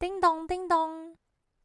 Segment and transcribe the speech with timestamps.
[0.00, 1.14] 叮咚叮咚，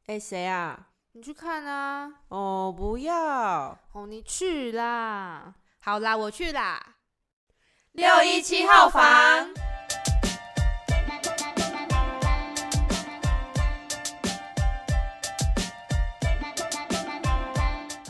[0.08, 0.90] 哎，谁啊？
[1.14, 2.12] 你去看啊！
[2.28, 3.80] 哦，不要！
[3.94, 5.56] 哦，你去啦！
[5.80, 6.98] 好啦，我去啦。
[7.94, 9.02] 六一七号房，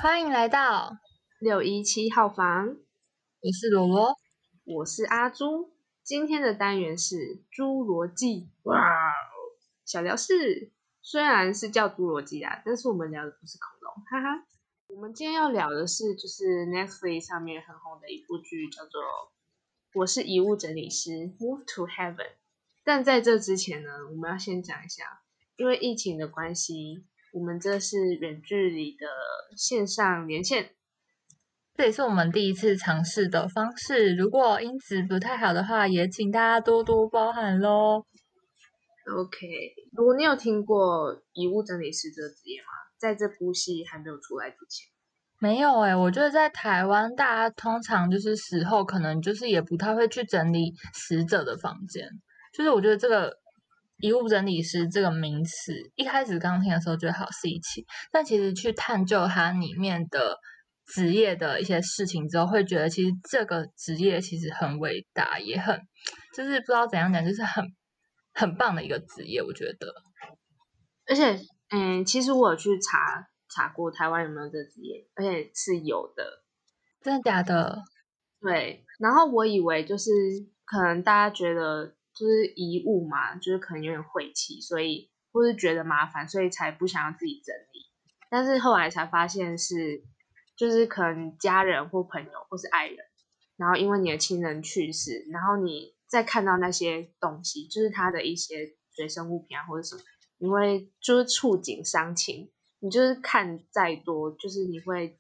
[0.02, 0.98] 欢迎来到
[1.38, 2.70] 六一七号房。
[2.70, 4.16] 我是罗罗，
[4.64, 5.76] 我是阿朱。
[6.02, 8.50] 今天的单元是侏罗纪。
[8.64, 9.25] 哇哦！
[9.86, 14.46] 小聊是虽然是叫侏罗纪啊，但是我们聊的不是恐龙，哈哈。
[14.87, 19.01] 我们今天要聊的是，就是 Netflix 上面很红的一部剧，叫做
[19.93, 22.33] 《我是遗物整理师》（Move to Heaven）。
[22.83, 25.21] 但在这之前呢，我们要先讲一下，
[25.57, 29.07] 因为疫情的关系，我们这是远距离的
[29.57, 30.69] 线上连线。
[31.75, 38.05] 这也是我们第一次尝试的方式，如果音质不太好的话，也请大家多多包涵喽。
[39.14, 39.47] OK，
[39.91, 42.67] 如果你有听过遗物整理师这个职业吗？
[42.97, 44.88] 在这部戏还没有出来之前，
[45.39, 45.95] 没有哎。
[45.95, 52.09] 我觉得在台湾，大家通常就是死后，可能就是也不太会去整理死者的房间。
[52.53, 53.38] 就是我觉得这个
[53.97, 60.37] 遗物整理师这个名词，一开始刚听的时候觉得好稀奇，但其实去探究它里面的。
[60.93, 65.75] 职业的一些事情之后，会觉得其实这个职业其实很伟大，也很
[66.35, 67.65] 就是不知道怎样讲，就是很
[68.36, 69.88] 很棒的一个职业，我觉得。
[71.08, 76.44] 而且，嗯，其实我有去查查过台湾有没有这职业，而且是有的。
[77.02, 77.81] 真的假的？
[78.39, 78.86] 对。
[79.00, 80.11] 然后我以为就是
[80.66, 87.86] 可能大家觉得就是遗物嘛，就是可能有点晦气，所以或是觉得麻烦，所以才不想要自己整理。
[88.30, 90.03] 但是后来才发现是。
[90.58, 92.97] 就是可能家人或朋友或是爱人，
[93.58, 100.02] 然后因为你的亲人去世，然后你再看到那些东西，就是他的一些随身物品啊或者什么，
[100.38, 105.20] 你会就是触景伤情，你就是看再多，就是你会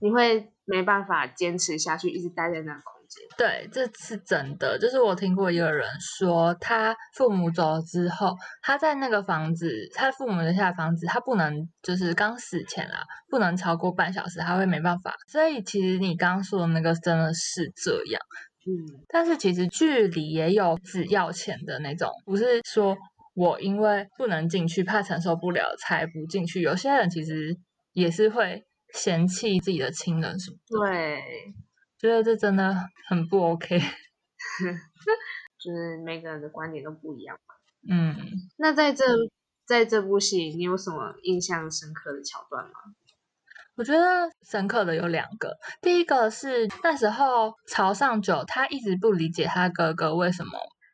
[0.00, 3.22] 你会没办法坚持下去，一直待在那个空间。
[3.36, 4.78] 对，这是真的。
[4.78, 15.16] 就是我听过一个人说，他父母走了之后，他在那个房子，他父母留下的房子，他不能就是刚死前啊，不能超过半小时，他会没办法。
[15.26, 18.22] 所以其实你刚刚说的那个真的是这样，
[18.66, 19.04] 嗯。
[19.08, 22.96] 但是其实剧里也有只要钱的那种，不是说
[23.34, 26.60] 我因为不能进去，怕承受不了才不进去。
[26.60, 27.56] 有些人其实
[27.92, 30.56] 也是会嫌弃自己的亲人什么。
[30.66, 31.22] 对。
[31.98, 32.74] 觉得这真的
[33.08, 33.78] 很不 OK，
[35.62, 37.54] 就是每个人的观点都不一样嘛。
[37.90, 38.16] 嗯，
[38.56, 39.04] 那在这
[39.66, 42.72] 在这部戏，你有什么印象深刻的桥段吗？
[43.80, 50.50] 我觉得深刻的有两个，第一个是那时候朝上九他一直不理解他哥哥为什么。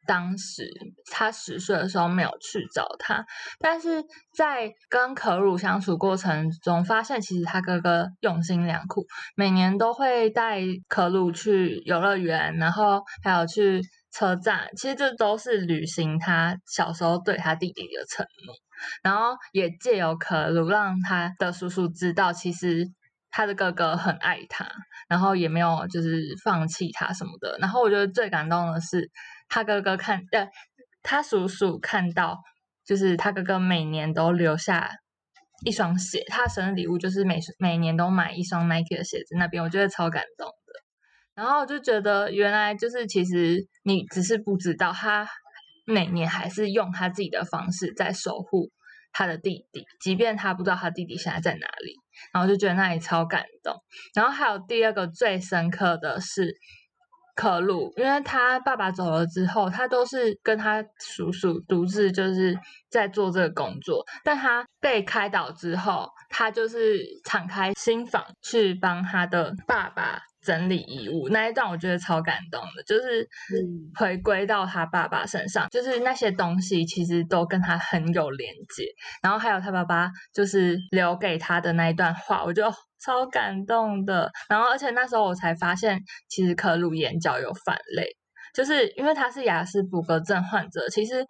[0.06, 0.62] 当时
[1.10, 3.26] 他十岁的时候没有去找他，
[3.58, 4.00] 但是
[4.32, 9.04] 在跟可鲁相处过程中，发现其实他哥哥用心良苦，
[9.34, 13.82] 每年都会带可鲁去游乐园，然后还有去
[14.16, 18.54] 车站，其实这都是履行他小时候对他弟弟的承诺，
[19.02, 22.86] 然后也借由可鲁让他的叔叔知道，其实
[23.30, 24.66] 他的哥哥很爱他，
[25.08, 27.58] 然后也没有就是放弃他什么的。
[27.60, 29.10] 然后我觉得最感动的是。
[29.48, 30.48] 他哥哥看，呃，
[31.04, 32.36] 他叔叔看到，
[32.84, 34.90] 就是他哥哥每年都留下
[35.64, 39.36] 一双鞋，他生日礼物就是每每年都买一双 Nike 的鞋子。
[39.36, 40.50] 那边我觉得超感动，
[41.36, 45.28] 然后我就觉得原来就是其实你只是不知道，他
[45.86, 48.70] 每年还是用他自己的方式在守护
[49.12, 51.94] 他的弟弟，即便他不知道他弟弟现在在哪里，
[52.32, 53.74] 然后就觉得那里超感动。
[54.14, 56.54] 然后还有第二个最深刻的是。
[57.38, 62.58] 可鲁，因为他爸爸走了之后，他都是跟他叔叔独自就是
[62.88, 64.02] 在做这个工作。
[64.24, 71.28] 但他被开导之后，他就是敞开心房去帮他的爸爸整理遗物。
[71.28, 73.28] 那一段我觉得超感动的，就是
[73.98, 78.84] 回归到他爸爸身上，就是那些东西其实都跟他很有连接。
[79.22, 82.64] 然后还有他爸爸就是留给他的那一段话，我就。
[82.98, 88.16] 超感动的，然后而且那时候我才发现，其实可鲁眼角有反泪，
[88.52, 91.24] 就是因为他是雅斯伯格症患者，其实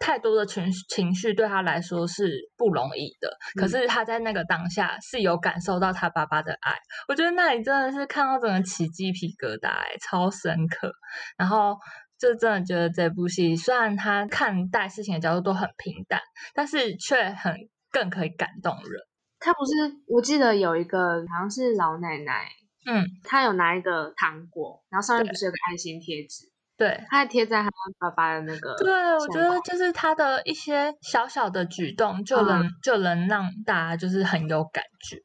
[0.00, 3.30] 太多的情情绪对他来说是不容易的。
[3.54, 6.74] 可是他在那个当下是有感受到他爸爸的爱，
[7.06, 10.90] 我觉得那里真的是看到整个起鸡皮疙瘩，哎，超深刻。
[11.36, 11.76] 然后
[12.18, 16.20] 就真的觉得这部戏虽然他看待事情的角度都很平淡，
[16.54, 17.54] 但是却很
[17.92, 19.00] 更可以感动人。
[19.38, 19.72] 他不是，
[20.06, 22.48] 我记得有一个好像是老奶奶，
[22.84, 26.49] 嗯，她有拿一个糖果，然后上面不是有个爱心贴纸，
[26.80, 27.04] 对。
[27.10, 35.20] 他还贴在他爸爸的那个，对，我觉得就是他的一些小小的举动，就能、就能让大家就是很有感觉。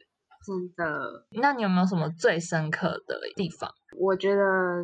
[0.46, 3.72] 真的，那你有没有什么最深刻的地方？
[3.98, 4.44] 我觉得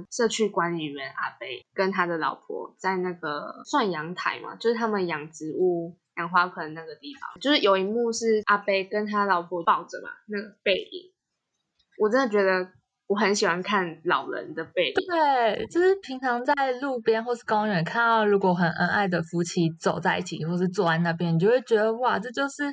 [0.09, 11.12] 社区管理员阿贝跟他的老婆在那个算阳台嘛，就是他们养植物、养花盆那个地方，就是有一幕是阿贝跟他老婆抱着嘛，那个背影，
[12.00, 12.71] 我真的觉得
[13.12, 14.94] 我很喜欢看老人的背影。
[14.94, 22.63] 对，就是平常在路边或是公园看到，如果很恩爱的夫妻走在一起，或是坐在那边，你就会觉得哇，这就是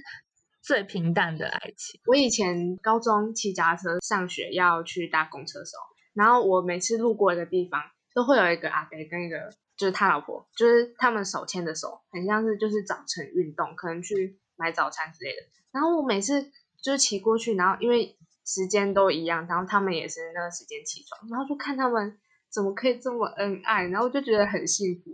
[0.62, 2.00] 最平淡的爱情。
[2.06, 5.82] 我以前高中骑脚踏车上学要去搭公车的时候，
[6.14, 7.82] 然后我每次路过一个地方，
[8.14, 15.38] 都会有一个阿伯跟一个就是他老婆，就是他们手牵着手，很像是就是早晨运动，可能去买早餐之类的。
[15.72, 16.44] 然后我每次
[16.80, 18.16] 就是骑过去，然后因为
[18.48, 22.18] 时间都一样，然后他们也是那个时间起床，然后就看他们
[22.50, 25.10] 怎么可以这么恩爱，然后就觉得很幸福，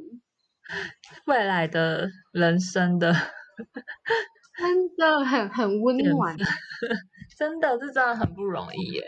[1.26, 3.12] 未来的人生的，
[4.56, 6.36] 真的很很温暖。
[7.36, 9.02] 真的这真的很不容易耶。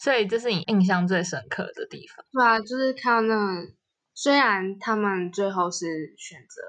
[0.00, 2.24] 所以这是你印象最深刻的地方。
[2.32, 3.72] 对啊，就是看到那个，
[4.14, 6.62] 虽然他们最后是选择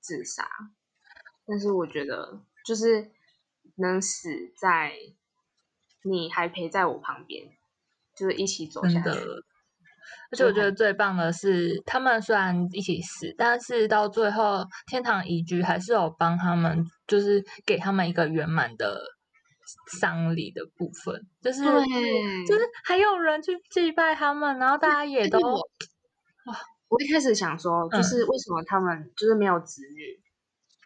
[0.00, 0.48] 自杀，
[1.44, 3.10] 但是我觉得就是
[3.76, 4.28] 能死
[4.60, 4.92] 在
[6.02, 7.44] 你还陪在我旁边，
[8.16, 9.02] 就是一起走下。
[10.30, 19.00] 而且我觉得最棒的是，他们虽然一起死，但是到最后天堂宜居还是有帮他们，就是给他们一个圆满的
[19.98, 25.60] 丧礼的部分，就是对，就是还有人去祭拜他们，然后大家也都我
[26.88, 30.18] 我一开始想说，就嗯是为什么他们就是没有子女，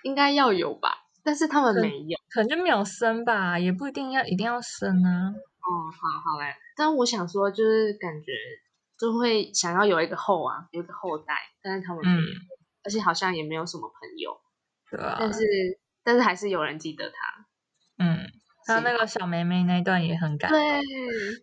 [0.02, 2.16] 应该要有吧，但是他们没有。
[2.30, 5.34] 可能就没有生吧，也不一定要一定要生啊。
[5.34, 6.54] 哦，好好嘞。
[6.76, 8.30] 但我想说，就是感觉
[8.96, 12.24] 就会想要有一个后啊，有一个后代，但是他们没有，嗯，
[12.84, 14.38] 而且好像也没有什么朋友，
[14.90, 15.40] 对啊，但是
[16.04, 17.46] 但是还是有人记得他。
[17.98, 18.18] 嗯，
[18.66, 20.80] 还有那个小妹妹那一段也很感动，对，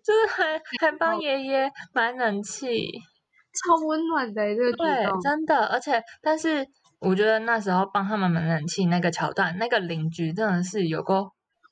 [0.06, 2.92] 就是还还帮爷爷买冷气，
[3.66, 5.20] 超温暖的欸这个举对，动。
[5.22, 6.64] 真的，而且但是
[7.04, 11.14] 我觉得那时候帮他们买冷气那个桥段，那个邻居真的是有个。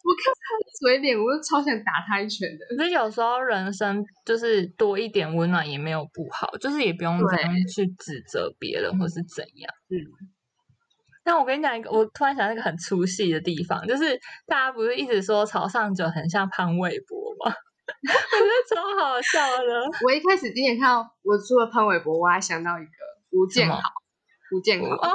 [0.03, 2.75] 我看他的嘴脸，我就超想打他一拳的。
[2.75, 9.71] 可是有时候人生就是多一点温暖也没有不好，就是也不用这样去指责别人或是怎样。
[9.89, 9.95] 嗯，
[11.23, 17.53] 但我跟你讲一个，我突然想到一个很出戏的地方，就是大家不是一直说朝上九很像潘玮柏吗？
[18.01, 19.85] 我觉得超好笑的。
[20.03, 22.91] 我一开始第一眼看到，我除了潘玮柏，我还想到一个
[23.29, 23.79] 吴建豪。
[24.51, 25.13] 吴建豪，哦，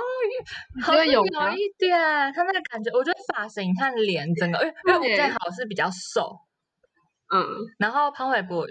[0.83, 1.99] 好像有有一点，
[2.33, 6.39] 他那个感觉，我觉得发型、看脸，整个，因为因为吴对建豪是比较瘦，
[7.35, 7.45] 嗯，
[7.79, 8.67] 然后潘玮柏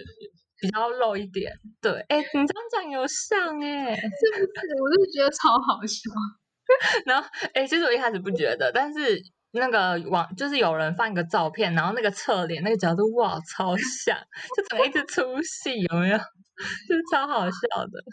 [0.60, 1.52] 比较肉一点。
[1.82, 4.48] 对，哎，你这样讲有像哎、是不是？
[4.82, 6.10] 我就觉得超好笑。
[7.06, 9.22] 然后，哎，其实我一开始不觉得，但是
[9.52, 14.18] 那个网就是有人放一个照片，然后那个侧脸那个角度，哇，超像，
[14.58, 16.18] 就怎么一直出戏，有没有？
[16.88, 18.04] 就是超好笑的。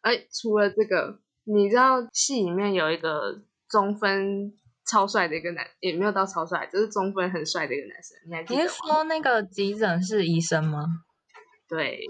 [0.00, 1.20] 哎，除了这个，
[1.54, 4.52] 你知道戏里面有一个中分
[4.86, 8.68] 超帅的一个男，也没有到超帅，就是中分很帅的一个男生，你还记你是？
[8.68, 10.84] 说那个急诊室医生吗？
[11.68, 12.00] 对，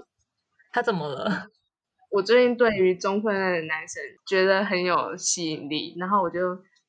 [0.71, 1.47] 他怎么了？
[2.11, 6.39] 我最近对于中分的男生觉得很有吸引力，然后我就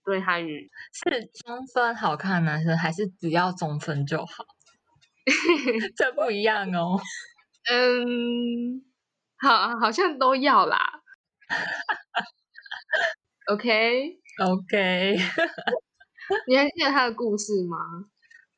[0.04, 4.44] 对他与是中分好看的男生，还是只要中分就好？
[5.96, 7.00] 这不一样哦。
[7.70, 8.82] 嗯，
[9.38, 11.00] 好，好像都要啦。
[13.46, 15.16] OK，OK，
[16.46, 17.76] 你还记得他的故事吗？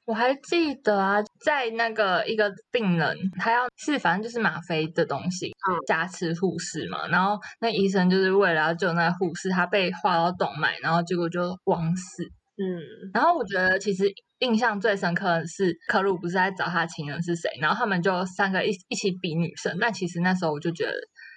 [0.07, 12.23] 我还记得啊，在那个一个病人，他要是反正就是吗啡的东西，嗯加持护士嘛，然后那医生就是为了要救那个护士，他被划到动脉，然后结果就枉死。
[12.57, 14.05] 嗯，然后我觉得其实
[14.41, 20.93] 印象最深刻的是可鲁不是在找他情人是谁，然后他们就三个一一起比女生，但其实那时候我就觉得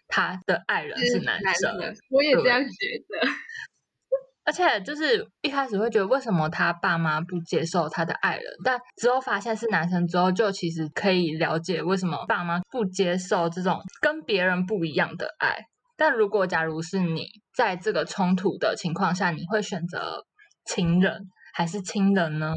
[0.07, 1.77] 他的爱人是男生，
[2.09, 3.27] 我也这样觉得。
[4.45, 15.57] 而且就是一开始会觉得为什么他爸妈不接受他的爱人，但之后发现是男生之后，就其实可以了解为什么爸妈不接受这种跟别人不一样的爱。
[15.97, 20.23] 但如果假如是你在这个冲突的情况下，你会选择
[20.63, 22.53] 情人还是亲人呢？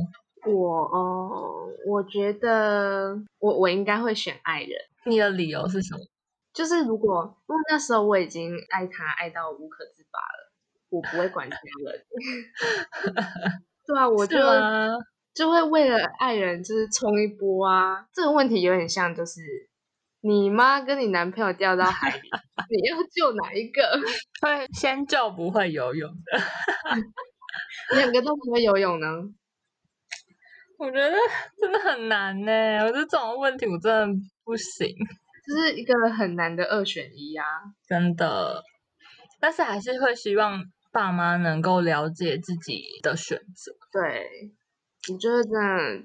[0.47, 4.71] 我哦，我觉得我我应该会选爱人，
[5.07, 6.01] 你的理由是什么？
[6.53, 10.53] 就是如果因为那时候我已经爱他爱到无可自拔了，
[10.89, 12.05] 我不会管家人。
[13.87, 14.97] 对啊，我是就吗？
[15.35, 18.07] 就会为了爱人就是冲一波啊。
[18.13, 19.41] 这个问题有点像就是
[20.21, 22.21] 你妈跟你男朋友掉到海里，
[22.69, 23.83] 你要救哪一个？
[24.43, 26.39] 会先救不会游泳的。
[27.97, 29.07] 两个都不会游泳呢？
[30.79, 31.15] 我觉得
[31.61, 32.53] 真的很难呢。
[32.85, 34.07] 我这种问题我真的
[34.45, 34.89] 不行，
[35.45, 37.45] 这是一个很难的二选一啊，
[37.87, 38.63] 真的。
[39.41, 43.73] 但是还是会希望爸妈能够了解自己的选择。
[43.91, 44.53] 对，
[45.11, 46.05] 我觉得真的，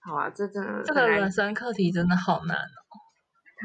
[0.00, 2.96] 好啊，这真的这个人生课题真的好难哦，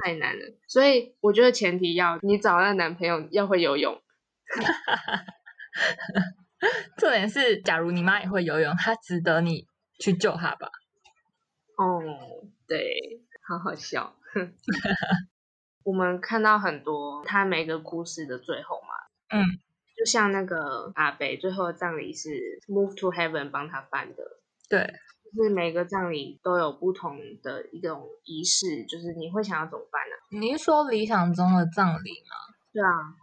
[0.04, 0.46] 太难了。
[0.68, 4.02] 所以我觉得前提要你找那男朋友要会游泳。
[6.98, 9.66] 重点是，假如你妈也会游泳，她值得你
[10.00, 10.70] 去救她吧？
[11.78, 12.02] 哦，
[12.68, 14.16] 对，好好笑。
[15.84, 19.44] 我们看到很多他每个故事的最后嘛，嗯，
[19.98, 22.30] 就像那个阿北最后的葬礼是
[22.68, 24.24] Move to Heaven 帮他办的，
[24.70, 24.94] 对，
[25.36, 30.40] 就是每个葬礼都有不同的一种仪式，就是你会想要怎么办呢？
[30.40, 32.36] 你是说理想中的葬礼吗？
[32.72, 33.16] 对啊，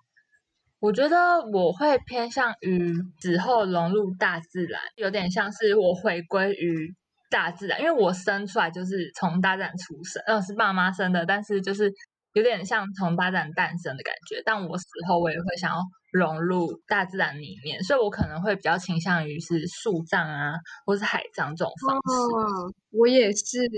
[0.80, 6.94] 我觉得我会偏向于死后融入大自然，有点像是我回归于
[7.30, 11.92] 大自然，因为我生出来就是从大自然出生，呃，是爸妈生的，但是就是
[12.32, 14.42] 有点像从大自然诞生的感觉。
[14.44, 15.82] 但我死后我也会想要
[16.12, 20.54] 融入大自然里面，所以我可能会比较倾向于是树葬啊，
[20.86, 23.68] 或是海葬这种方式，哦，我也是，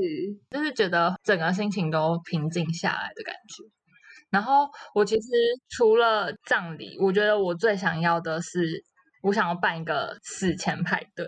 [0.50, 3.64] 就是觉得整个心情都平静下来的感觉。
[4.30, 5.26] 然后我其实
[5.70, 8.84] 除了葬礼，我觉得我最想要的是，
[9.22, 11.26] 我想要办一个死前派对。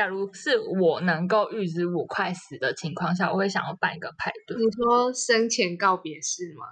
[0.00, 4.56] 假如是我能够预知我快死的情况下，我会想要办一个派对。
[4.56, 6.64] 你说生前告别式吗？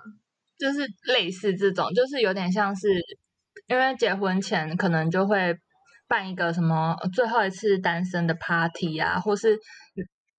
[0.59, 0.79] 就是
[1.13, 2.89] 类似这种，就是有点像是，
[3.67, 5.55] 因为结婚前可能就会
[6.09, 9.55] 办一个什么最后一次单身的 party 啊，或是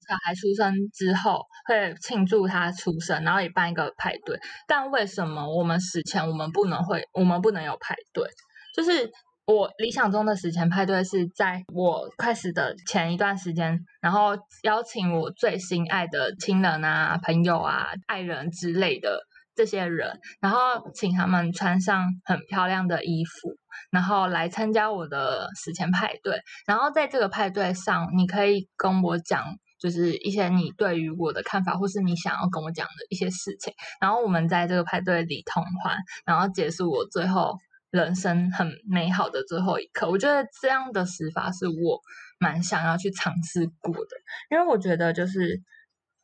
[0.08, 4.36] 小孩出生之后会庆祝他出生，然后也办一个派对。
[4.68, 8.28] 但为什么我们死前我们不能会，我们不能有派对？
[8.74, 9.12] 就是
[9.50, 19.20] 我理想中的死前派对是在我快死的前一段时间，然后邀请我最心爱的亲人啊、朋友啊、爱人之类的
[19.56, 20.60] 这些人，然后
[20.94, 23.56] 请他们穿上很漂亮的衣服，
[23.90, 26.40] 然后来参加我的死前派对。
[26.68, 29.44] 然后在这个派对上，你可以跟我讲。
[29.80, 37.56] 就是一些你对于我的看法，或是你想要跟我讲的一些事情，然后我们在这个派对里同欢，然后结束我最后
[37.92, 40.10] 人生很美好的最后一刻。
[40.10, 42.00] 我觉得这样的死法是我
[42.40, 44.12] 蛮想要去尝试过的，
[44.52, 45.62] 因为我觉得就是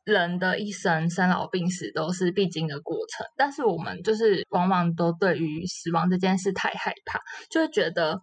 [0.04, 7.20] 人的一生生老病死都是必经的过程，但是我们就是往往都对于死亡这件事太害怕，
[7.50, 8.20] 就会觉得。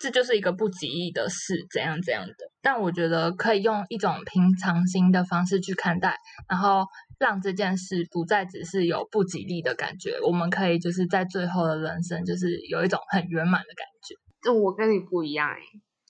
[0.00, 2.34] 这就是一个不吉利的事，怎样怎样的？
[2.62, 6.16] 但我觉得可以用一种平常心的方式去看待，
[6.48, 6.86] 然后
[7.18, 10.18] 让这件事不再只是有不吉利的感觉。
[10.22, 14.14] 我们可以就是在最后的人生，就是有一种很圆满的感觉。
[14.42, 15.58] 就我跟你不一样哎，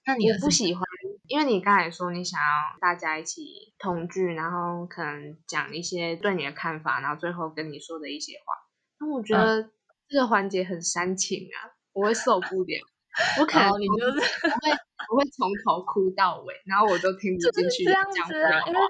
[0.06, 0.82] 那你不喜欢，
[1.26, 2.46] 因为你刚才说你想要
[2.80, 8.54] 大家一起同居，然后可能讲一些对你的看法，然后最后跟你说的一些话。
[9.00, 9.70] 那我觉得
[10.08, 12.78] 这个环节很煽情啊，我会受不了。
[13.40, 14.70] 我可能你就是会
[15.10, 18.80] 我会从头哭到尾，然后我都听不进去这样子啊，因为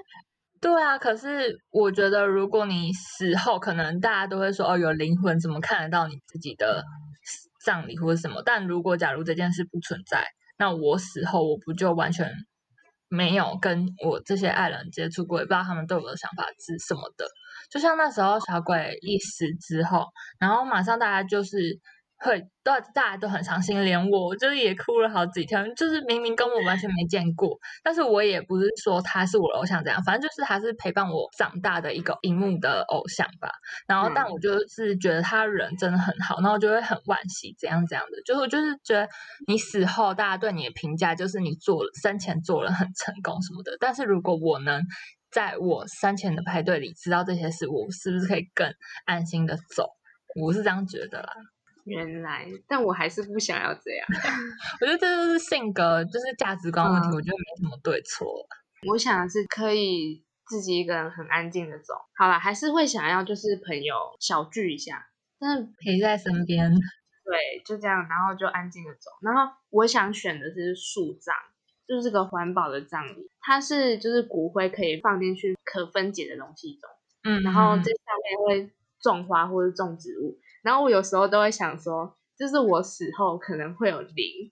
[0.61, 6.83] 对啊，可是我觉得如果你死后，可能大家都会说哦，有灵魂怎么看得到你自己的
[7.63, 8.41] 葬礼或者什么？
[8.45, 10.25] 但如果假如这件事不存在，
[10.57, 12.29] 那我死后我不就完全
[13.07, 17.25] 没有跟我这些爱人接触过，也不知道他们对我的想法是什么的？
[17.71, 20.07] 就像那时候小鬼一死之后，
[20.39, 21.79] 然后马上大家就是。
[22.19, 25.73] 会，都大家都很伤心，连我就是也哭了好几天。
[25.75, 33.49] 就是明明跟我完全没见过，但是我也不是说他是我的偶像这样，反正就是他是陪伴我长大的一个荧幕的偶像吧。
[33.87, 38.21] 然后，但我就是觉得他人真的很好，然后就会很惋惜怎样怎样的。
[38.25, 39.07] 就是我就是觉得
[39.47, 43.71] 你死后大家对你的评价就是你做了生前做了很成功什么的。
[43.79, 44.83] 但是如果我能
[45.31, 48.69] 在我生前的派对里知道这些事，我是不是可以更
[49.05, 49.87] 安心的走？
[50.39, 51.33] 我是这样觉得啦。
[51.89, 54.07] 原来，但我还是不想要这样。
[54.79, 57.07] 我觉得这就是性格，就是价值观问题。
[57.07, 58.27] 我觉得没什么对错。
[58.87, 61.93] 我想是可以自己一个人很安静的走。
[62.15, 65.07] 好了，还是会想要就是朋友小聚一下，
[65.39, 66.71] 但是陪在身边。
[67.25, 69.11] 对，就这样，然后就安静的走。
[69.21, 71.35] 然后我想选的是树葬，
[71.87, 76.89] 就是这个环保的葬礼，它是就是骨灰可以放进去可分解的容器中，
[77.23, 80.39] 嗯，然后这上面会种花或者种植物。
[80.63, 84.51] 然后我有时候都会想说，就是我死后可能会有灵，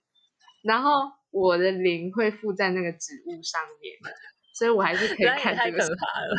[0.62, 0.90] 然后
[1.30, 3.94] 我的灵会附在那个植物上面，
[4.54, 5.78] 所以我还是可以看这个。
[5.78, 6.36] 太可怕了！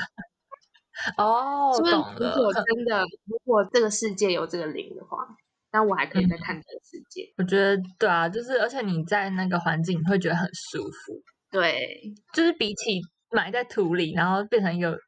[1.18, 2.54] 哦，就是如果。
[2.54, 5.26] 真的，如果这个世界有这个灵的话，
[5.72, 7.32] 那我还可以嗯再看这个世界。
[7.38, 11.22] 我觉得对啊，就是而且你在那个环境，你会觉得很舒服。
[11.52, 13.00] 对，就是比起
[13.32, 15.00] 埋在土里，然后变成一个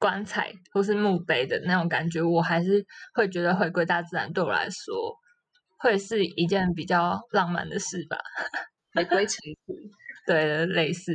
[0.00, 5.14] 棺材或是墓碑的那种感觉，我还是会觉得回归大自然对我来说
[5.78, 8.18] 会是一件比较浪漫的事吧。
[8.94, 9.74] 回归尘土。
[10.26, 11.14] 对，类似。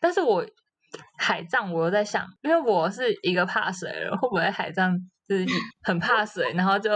[0.00, 0.46] 但是我
[1.18, 5.46] 海葬，我又在想，因为我是一个怕水的人，会不会海葬就是
[5.82, 6.90] 很怕水，然后就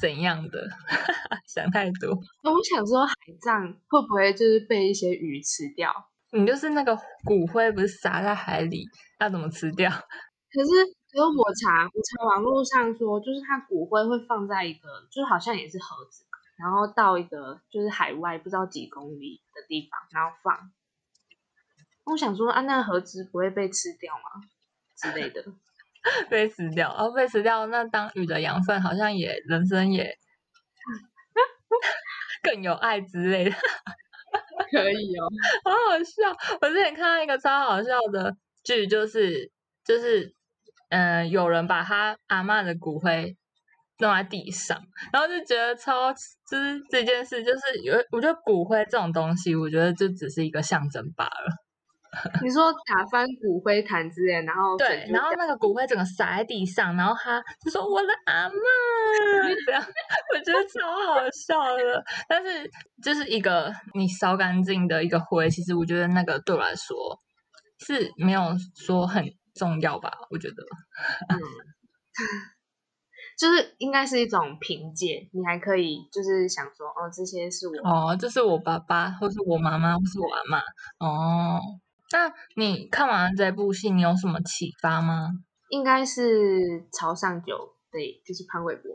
[0.00, 0.68] 怎样的？
[1.46, 2.16] 想太多。
[2.42, 5.92] 那我想说，海葬会不会就是被一些鱼吃掉？
[6.32, 8.84] 你就是那个骨灰，不是撒在海里，
[9.18, 9.90] 要怎么吃掉？
[10.52, 10.68] 可是，
[11.12, 16.24] 可是我查我查网络上说，就是他骨灰会放在一个，就是好像也是盒子，
[16.58, 20.72] 然后到一个就是海外不知道几公里的地方，然后放。
[22.04, 24.42] 我想说啊，那个盒子不会被吃掉吗？
[24.96, 25.44] 之类的。
[26.30, 30.16] 被吃掉，哦，被吃掉，那当鱼的养分好像也人生也
[32.42, 33.50] 更有爱之类的，
[34.72, 35.28] 可以哦。
[35.62, 36.56] 好好笑。
[36.62, 39.52] 我之前看到一个超好笑的剧，就是
[39.84, 40.34] 就是
[40.90, 43.34] 嗯、呃有人把他阿嬷的骨灰
[43.98, 44.80] 弄在地上，
[45.12, 51.56] 然后就觉得超就是这件事，就是有我觉得骨灰这种东西，我觉得就只是一个象征罢了。
[52.42, 58.52] 你说打翻骨灰坛之类，然后对然后那个骨灰整个撒在地上，然后他就说我的阿嬷
[59.64, 59.80] 这样，
[60.34, 62.02] 我觉得超好笑的。
[62.28, 62.68] 但是
[63.00, 66.96] 就是一个你烧干净的一个灰，其实我觉得那个对我来说
[67.86, 70.62] 是没有说很重要吧，我觉得。
[71.28, 71.38] 嗯，
[73.38, 80.58] 就是应该是一种凭借，你还可以就是想说，哦，这些是我哦，这是我爸爸，或是我妈妈，或是我阿妈。
[80.98, 81.60] 哦，
[82.12, 85.28] 那你看完这部戏，你有什么启发吗？
[85.70, 88.90] 应该是朝上九对，就是潘玮柏，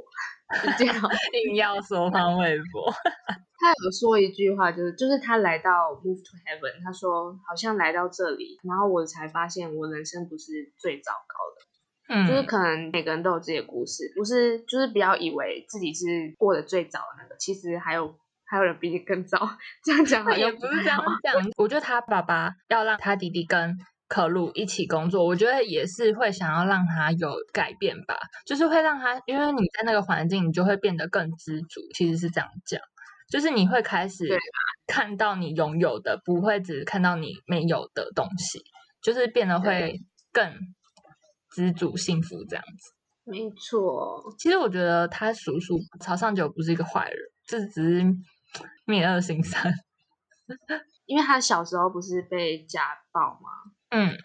[0.54, 0.96] 是这样。
[1.48, 2.92] 硬要说潘玮柏，
[3.58, 16.06] 他有说一句话，就是就是他来到 Move to Heaven，他说好像来到这里，然后我才发现我人生不是最糟糕的，嗯就是嗯，可能每个人都有自己的故事，不是就是不要以为自己是
[16.38, 19.40] 过得最早的那个，其实还有还有人比你更糟。
[19.84, 21.34] 这样讲好也像不是这样讲。
[21.58, 23.76] 我觉得他爸爸要让他弟弟跟
[24.16, 31.82] 可露一起工作，我觉得也是会想要让他有改变吧，就是会让他，因为你在那个环境，你就会变得更知足。
[31.94, 32.80] 其实是这样讲，
[33.30, 34.40] 就是你会开始对
[34.88, 38.64] 看到你拥有的，不会只看到你没有的东西，
[39.04, 40.00] 就是变得会
[40.32, 40.50] 更
[41.50, 42.94] 知足幸福这样子。
[43.26, 48.06] 没错，其实我觉得他叔叔朝上九不是一个坏人，这只是
[48.86, 49.74] 灭恶行善。
[51.06, 54.18] 因为他小时候不是被家暴嘛，嗯，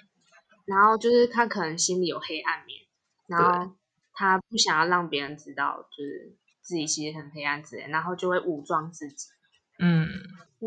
[0.66, 2.80] 然后就是他可能心里有黑暗面，
[3.26, 3.76] 然后
[4.12, 9.28] 他不想要让别人知道，就是自己其实很黑暗之类，然后就会武装自己。
[9.78, 10.06] 嗯，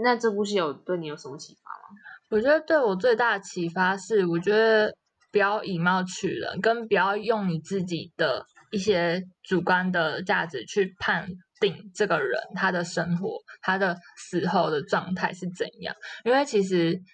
[0.04, 2.00] 那这部戏有对你有什么启发吗？
[2.30, 4.96] 我觉得对我最大的启发是，我觉得
[5.32, 11.28] 不要以貌取人，跟不要用你自己的一些主观的价值去判
[11.60, 15.96] 定这个人他的生活、他的死后的状态是怎样。
[16.26, 17.06] 因为其实嗯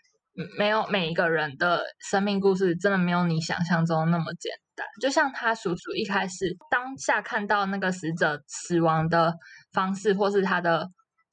[0.58, 4.88] 没有每一个人的生命故事真的没有你想象中那么简单。
[5.02, 9.34] 就像他叔叔一开始当下看到那个死者死亡的
[9.74, 10.90] 方式，或是他的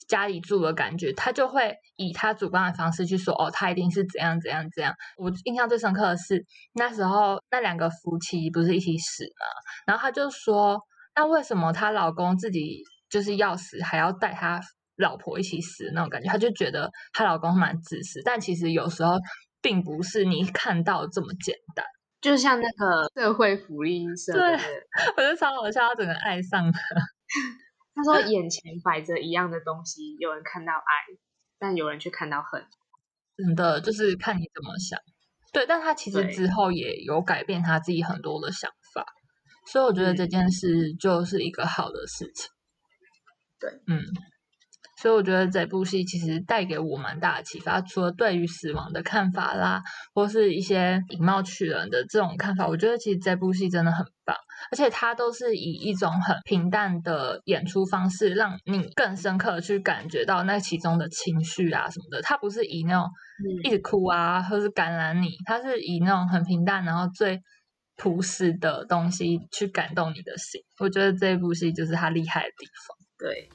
[0.09, 4.93] 家里住的感觉，他就会以他主观的方式去说，哦，他一定是怎样怎样怎样。
[5.17, 9.47] 我印象最深刻的是那时候那两个夫妻不是一起死嘛，
[9.87, 10.81] 然后他就说，
[11.15, 14.61] 那为什么她老公自己就是要死，还要带他
[14.97, 16.29] 老婆一起死那种感觉？
[16.29, 19.19] 她就觉得她老公蛮自私，但其实有时候
[19.61, 21.85] 并不是你看到这么简单。
[22.21, 24.53] 就像那个社会福利社的对，
[25.17, 26.73] 我觉得超好笑，他整个爱上了。
[27.95, 31.17] 他说眼前摆着一样的东西，有人看到爱，
[31.59, 32.65] 但有人却看到恨。
[33.37, 34.99] 真的就是看你怎么想。
[35.53, 39.05] 对，但他其实之后也有改变他自己很多的想法，
[39.71, 42.51] 所以我觉得嗯这件事就是一个好的事情。
[43.61, 44.03] 对，嗯，
[45.07, 49.81] 所以我觉得这部戏其实带给我蛮大的启发，除了对于死亡的看法啦，
[50.13, 54.37] 或是一些以貌取人的这种看法，我觉得其实这部戏真的很棒，
[54.73, 62.21] 而且它都是以一种很平淡的演出方式，让你更深刻的去感觉到那其中的情绪啊什么的。
[62.21, 63.09] 它不是以那种
[63.63, 67.41] 一直哭啊，或是感染你，它是以那种很平淡，然后最
[67.95, 70.61] 朴实的东西去感动你的心。
[70.81, 72.97] 我觉得这部戏就是它厉害的地方。
[73.19, 73.49] 对，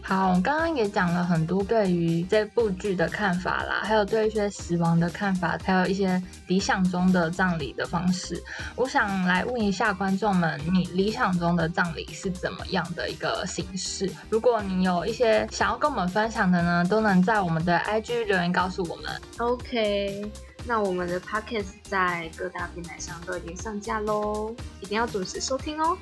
[0.00, 8.42] 好，我们刚刚也讲了很多对于这部剧的看法啦，还有对一些死亡的看法，还有一些理想中的葬礼的方式。
[8.74, 14.10] 我想来问一下观众们，你理想中的葬礼是怎么样的一个形式？
[14.30, 19.20] 如果你有一些想要跟我们分享的呢，都能在我们的 IG 留言告诉我们。
[19.36, 20.32] OK，
[20.64, 25.98] 那我们的 Podcast 在各大平台上都已经上架喽，一定要准时收听哦。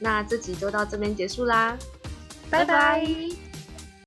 [0.00, 1.78] 那这集就到这边结束啦，
[2.54, 3.43] 拜拜。